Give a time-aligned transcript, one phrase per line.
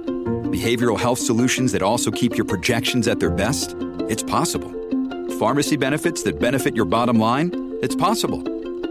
[0.50, 3.74] Behavioral health solutions that also keep your projections at their best?
[4.08, 4.70] It's possible.
[5.38, 7.78] Pharmacy benefits that benefit your bottom line?
[7.82, 8.42] It's possible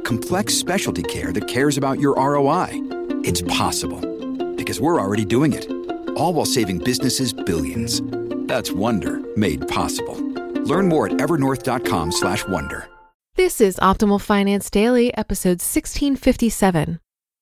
[0.05, 2.69] complex specialty care that cares about your ROI.
[3.25, 3.99] It's possible
[4.55, 5.69] because we're already doing it.
[6.15, 8.01] All while saving businesses billions.
[8.47, 10.15] That's Wonder made possible.
[10.63, 12.87] Learn more at evernorth.com/wonder.
[13.35, 16.99] This is Optimal Finance Daily, episode 1657.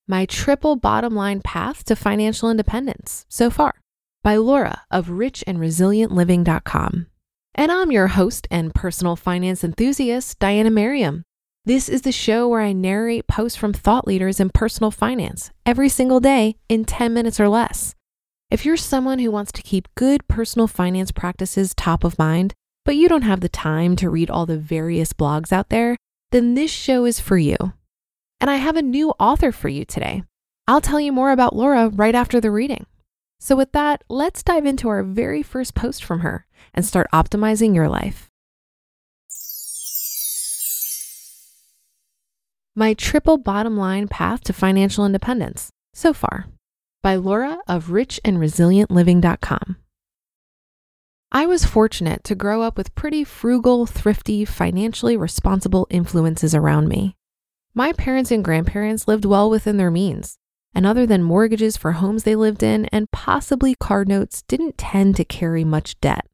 [0.07, 3.75] My triple bottom line path to financial independence so far
[4.23, 7.07] by Laura of richandresilientliving.com.
[7.55, 11.23] And I'm your host and personal finance enthusiast, Diania Merriam.
[11.65, 15.87] This is the show where I narrate posts from thought leaders in personal finance every
[15.87, 17.95] single day in 10 minutes or less.
[18.51, 22.97] If you're someone who wants to keep good personal finance practices top of mind, but
[22.97, 25.95] you don't have the time to read all the various blogs out there,
[26.33, 27.55] then this show is for you.
[28.41, 30.23] And I have a new author for you today.
[30.67, 32.87] I'll tell you more about Laura right after the reading.
[33.39, 37.73] So, with that, let's dive into our very first post from her and start optimizing
[37.73, 38.29] your life.
[42.75, 46.47] My Triple Bottom Line Path to Financial Independence So Far
[47.03, 49.75] by Laura of richandresilientliving.com.
[51.31, 57.15] I was fortunate to grow up with pretty frugal, thrifty, financially responsible influences around me.
[57.75, 60.39] My parents and grandparents lived well within their means,
[60.73, 65.15] and other than mortgages for homes they lived in and possibly card notes, didn't tend
[65.17, 66.25] to carry much debt.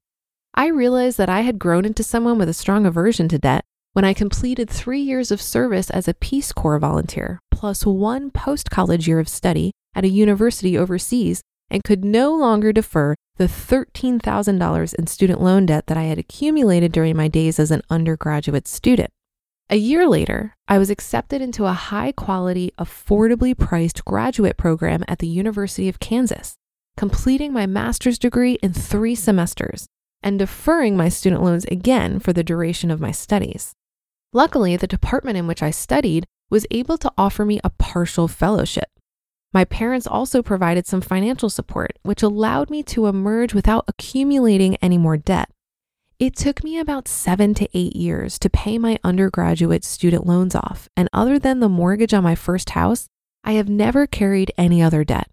[0.54, 4.06] I realized that I had grown into someone with a strong aversion to debt when
[4.06, 9.08] I completed three years of service as a Peace Corps volunteer, plus one post college
[9.08, 15.08] year of study at a university overseas, and could no longer defer the $13,000 in
[15.08, 19.10] student loan debt that I had accumulated during my days as an undergraduate student.
[19.72, 25.20] A year later, I was accepted into a high quality, affordably priced graduate program at
[25.20, 26.56] the University of Kansas,
[26.98, 29.86] completing my master's degree in three semesters
[30.22, 33.74] and deferring my student loans again for the duration of my studies.
[34.32, 38.90] Luckily, the department in which I studied was able to offer me a partial fellowship.
[39.52, 45.00] My parents also provided some financial support, which allowed me to emerge without accumulating any
[45.00, 45.50] more debt.
[46.20, 50.90] It took me about seven to eight years to pay my undergraduate student loans off,
[50.96, 53.08] and other than the mortgage on my first house,
[53.44, 55.32] I have never carried any other debt.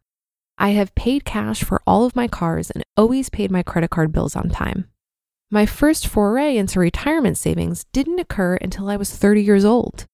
[0.57, 4.13] I have paid cash for all of my cars and always paid my credit card
[4.13, 4.89] bills on time.
[5.51, 10.07] My first foray into retirement savings didn't occur until I was 30 years old.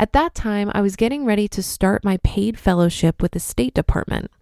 [0.00, 3.72] At that time, I was getting ready to start my paid fellowship with the State
[3.72, 4.32] Department.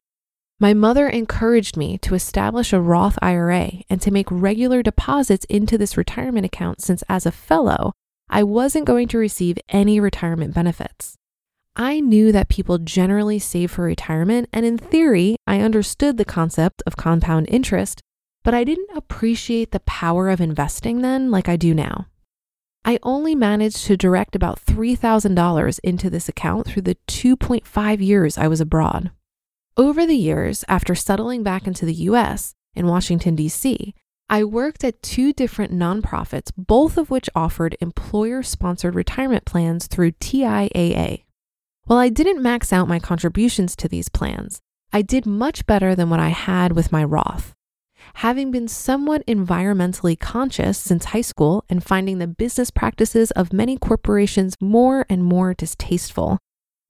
[0.58, 5.76] My mother encouraged me to establish a Roth IRA and to make regular deposits into
[5.76, 7.92] this retirement account since, as a fellow,
[8.30, 11.14] I wasn't going to receive any retirement benefits.
[11.76, 16.82] I knew that people generally save for retirement, and in theory, I understood the concept
[16.86, 18.00] of compound interest,
[18.42, 22.06] but I didn't appreciate the power of investing then like I do now.
[22.84, 28.48] I only managed to direct about $3,000 into this account through the 2.5 years I
[28.48, 29.12] was abroad.
[29.76, 33.94] Over the years, after settling back into the US in Washington, D.C.,
[34.28, 40.12] I worked at two different nonprofits, both of which offered employer sponsored retirement plans through
[40.12, 41.24] TIAA.
[41.84, 44.60] While I didn't max out my contributions to these plans,
[44.92, 47.54] I did much better than what I had with my Roth.
[48.16, 53.76] Having been somewhat environmentally conscious since high school and finding the business practices of many
[53.76, 56.38] corporations more and more distasteful,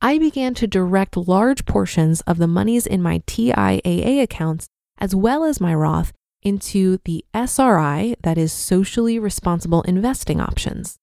[0.01, 4.67] I began to direct large portions of the monies in my TIAA accounts
[4.99, 10.97] as well as my Roth into the SRI, that is socially responsible investing options.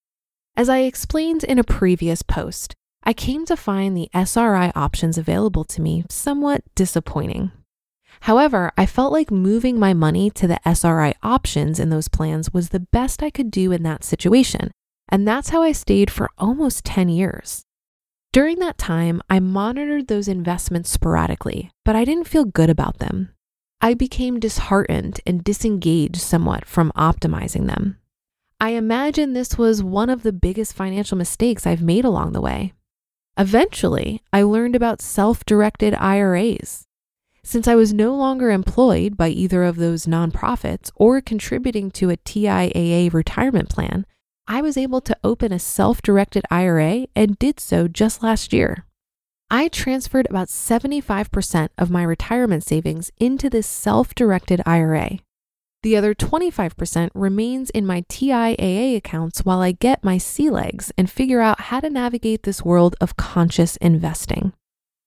[0.56, 5.64] As I explained in a previous post, I came to find the SRI options available
[5.66, 7.52] to me somewhat disappointing.
[8.22, 12.70] However, I felt like moving my money to the SRI options in those plans was
[12.70, 14.72] the best I could do in that situation.
[15.08, 17.64] And that's how I stayed for almost 10 years.
[18.32, 23.30] During that time, I monitored those investments sporadically, but I didn't feel good about them.
[23.82, 27.98] I became disheartened and disengaged somewhat from optimizing them.
[28.60, 32.74] I imagine this was one of the biggest financial mistakes I've made along the way.
[33.38, 36.86] Eventually, I learned about self directed IRAs.
[37.50, 42.18] Since I was no longer employed by either of those nonprofits or contributing to a
[42.18, 44.06] TIAA retirement plan,
[44.48, 48.86] I was able to open a self directed IRA and did so just last year.
[49.50, 55.18] I transferred about 75% of my retirement savings into this self directed IRA.
[55.82, 61.10] The other 25% remains in my TIAA accounts while I get my sea legs and
[61.10, 64.54] figure out how to navigate this world of conscious investing.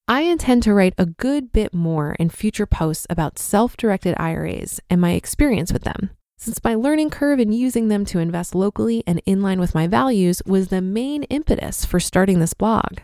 [0.08, 4.80] I intend to write a good bit more in future posts about self directed IRAs
[4.90, 6.10] and my experience with them
[6.42, 9.86] since my learning curve in using them to invest locally and in line with my
[9.86, 12.98] values was the main impetus for starting this blog.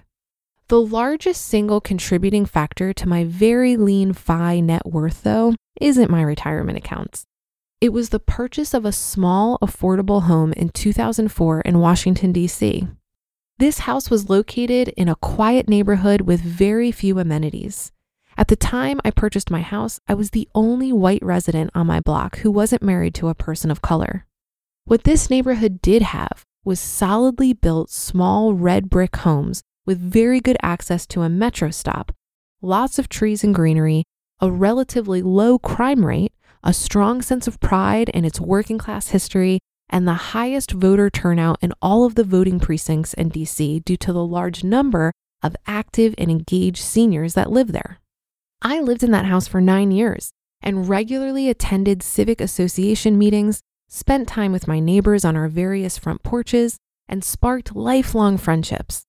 [0.67, 6.21] The largest single contributing factor to my very lean FI net worth, though, isn't my
[6.21, 7.27] retirement accounts.
[7.81, 12.89] It was the purchase of a small, affordable home in 2004 in Washington, D.C.
[13.59, 17.91] This house was located in a quiet neighborhood with very few amenities.
[18.37, 21.99] At the time I purchased my house, I was the only white resident on my
[21.99, 24.27] block who wasn't married to a person of color.
[24.85, 30.57] What this neighborhood did have was solidly built small red brick homes with very good
[30.63, 32.13] access to a metro stop,
[32.63, 34.05] lots of trees and greenery,
[34.41, 36.33] a relatively low crime rate,
[36.63, 39.59] a strong sense of pride in its working class history,
[39.90, 44.12] and the highest voter turnout in all of the voting precincts in DC due to
[44.12, 45.12] the large number
[45.43, 48.00] of active and engaged seniors that live there.
[48.61, 50.31] I lived in that house for nine years
[50.61, 56.23] and regularly attended civic association meetings, spent time with my neighbors on our various front
[56.23, 56.76] porches,
[57.08, 59.05] and sparked lifelong friendships.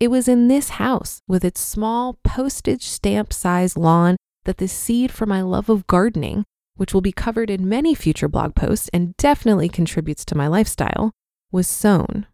[0.00, 5.10] It was in this house, with its small postage stamp sized lawn, that the seed
[5.10, 6.44] for my love of gardening,
[6.82, 11.12] which will be covered in many future blog posts and definitely contributes to my lifestyle,
[11.52, 12.26] was sown.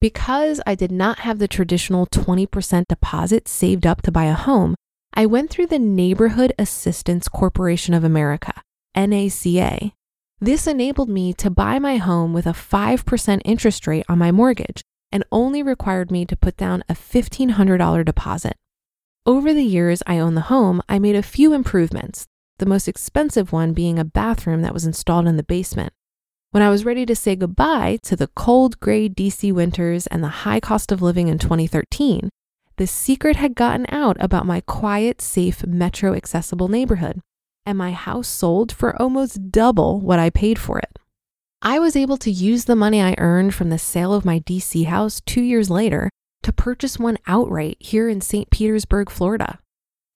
[0.00, 4.76] Because I did not have the traditional 20% deposit saved up to buy a home,
[5.12, 8.62] I went through the Neighborhood Assistance Corporation of America,
[8.96, 9.92] NACA.
[10.40, 14.80] This enabled me to buy my home with a 5% interest rate on my mortgage
[15.12, 18.54] and only required me to put down a $1,500 deposit.
[19.26, 22.26] Over the years I owned the home, I made a few improvements,
[22.62, 25.92] the most expensive one being a bathroom that was installed in the basement.
[26.52, 30.44] When I was ready to say goodbye to the cold, gray DC winters and the
[30.46, 32.30] high cost of living in 2013,
[32.76, 37.20] the secret had gotten out about my quiet, safe, metro accessible neighborhood,
[37.66, 41.00] and my house sold for almost double what I paid for it.
[41.62, 44.86] I was able to use the money I earned from the sale of my DC
[44.86, 46.10] house two years later
[46.44, 48.50] to purchase one outright here in St.
[48.50, 49.58] Petersburg, Florida.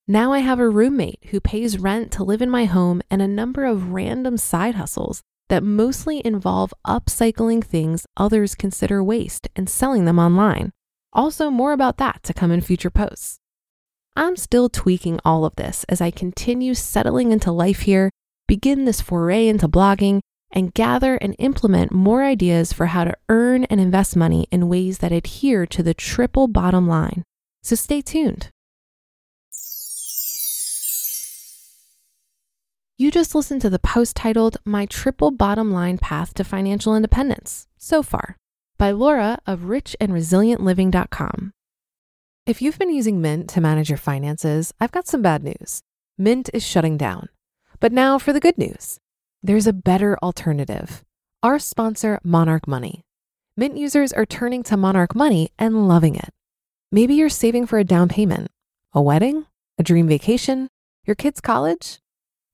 [0.08, 3.26] Now I have a roommate who pays rent to live in my home and a
[3.26, 10.04] number of random side hustles that mostly involve upcycling things others consider waste and selling
[10.04, 10.70] them online.
[11.12, 13.38] Also, more about that to come in future posts.
[14.14, 18.10] I'm still tweaking all of this as I continue settling into life here,
[18.46, 20.20] begin this foray into blogging,
[20.52, 24.98] and gather and implement more ideas for how to earn and invest money in ways
[24.98, 27.24] that adhere to the triple bottom line.
[27.64, 28.50] So stay tuned.
[32.98, 37.68] You just listened to the post titled My Triple Bottom Line Path to Financial Independence
[37.76, 38.38] so far
[38.78, 41.52] by Laura of richandresilientliving.com.
[42.46, 45.82] If you've been using Mint to manage your finances, I've got some bad news.
[46.16, 47.28] Mint is shutting down.
[47.80, 48.98] But now for the good news
[49.42, 51.04] there's a better alternative.
[51.42, 53.02] Our sponsor, Monarch Money.
[53.58, 56.30] Mint users are turning to Monarch Money and loving it.
[56.90, 58.50] Maybe you're saving for a down payment,
[58.94, 59.44] a wedding,
[59.78, 60.68] a dream vacation,
[61.04, 61.98] your kids' college.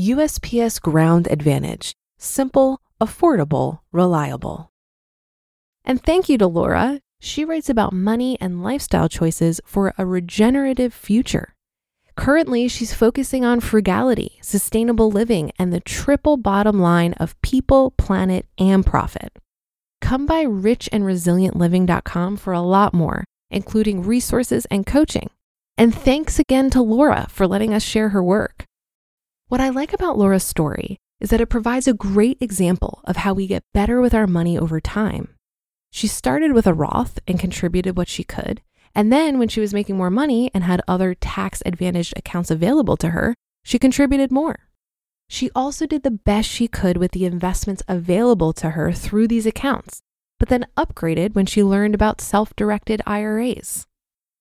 [0.00, 1.92] USPS Ground Advantage.
[2.16, 4.70] Simple, affordable, reliable.
[5.84, 7.00] And thank you to Laura.
[7.20, 11.54] She writes about money and lifestyle choices for a regenerative future.
[12.16, 18.46] Currently, she's focusing on frugality, sustainable living, and the triple bottom line of people, planet,
[18.56, 19.38] and profit.
[20.00, 25.28] Come by richandresilientliving.com for a lot more, including resources and coaching.
[25.76, 28.64] And thanks again to Laura for letting us share her work.
[29.52, 33.34] What I like about Laura's story is that it provides a great example of how
[33.34, 35.34] we get better with our money over time.
[35.90, 38.62] She started with a Roth and contributed what she could.
[38.94, 42.96] And then, when she was making more money and had other tax advantaged accounts available
[42.96, 44.70] to her, she contributed more.
[45.28, 49.44] She also did the best she could with the investments available to her through these
[49.44, 50.00] accounts,
[50.38, 53.86] but then upgraded when she learned about self directed IRAs.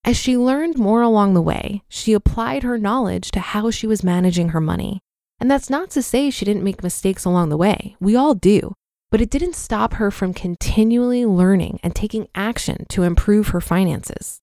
[0.04, 4.04] As she learned more along the way, she applied her knowledge to how she was
[4.04, 5.00] managing her money.
[5.40, 7.96] And that's not to say she didn't make mistakes along the way.
[8.00, 8.74] We all do.
[9.12, 14.40] But it didn't stop her from continually learning and taking action to improve her finances.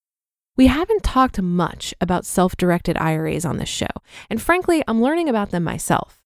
[0.56, 3.86] We haven't talked much about self directed IRAs on this show,
[4.28, 6.20] and frankly, I'm learning about them myself.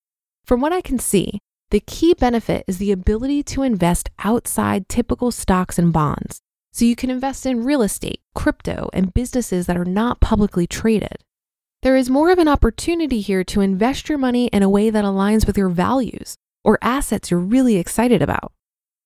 [0.45, 1.39] From what I can see,
[1.71, 6.41] the key benefit is the ability to invest outside typical stocks and bonds,
[6.73, 11.19] so you can invest in real estate, crypto, and businesses that are not publicly traded.
[11.83, 15.05] There is more of an opportunity here to invest your money in a way that
[15.05, 18.53] aligns with your values or assets you're really excited about.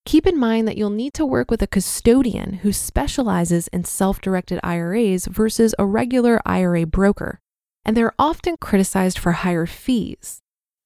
[0.04, 4.20] Keep in mind that you'll need to work with a custodian who specializes in self
[4.20, 7.40] directed IRAs versus a regular IRA broker,
[7.84, 10.42] and they're often criticized for higher fees.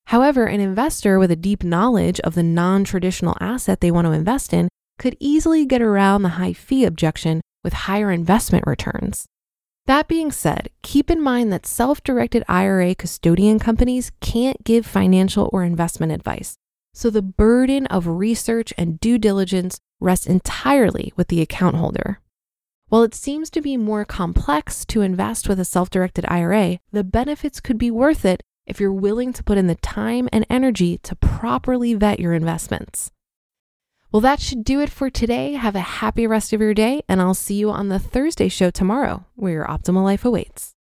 [0.07, 4.13] However, an investor with a deep knowledge of the non traditional asset they want to
[4.13, 4.69] invest in
[5.01, 9.27] could easily get around the high fee objection with higher investment returns.
[9.87, 15.49] That being said, keep in mind that self directed IRA custodian companies can't give financial
[15.53, 16.55] or investment advice.
[16.93, 22.21] So the burden of research and due diligence rests entirely with the account holder.
[22.89, 27.05] While it seems to be more complex to invest with a self directed IRA, the
[27.05, 30.99] benefits could be worth it if you're willing to put in the time and energy
[30.99, 33.11] to properly vet your investments.
[34.13, 35.53] Well, that should do it for today.
[35.53, 38.71] Have a happy rest of your day, and I'll see you on the Thursday show
[38.71, 40.75] tomorrow, where your optimal life awaits.